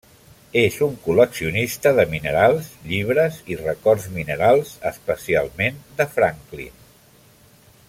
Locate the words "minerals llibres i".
2.13-3.59